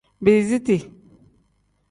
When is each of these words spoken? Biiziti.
Biiziti. 0.23 0.77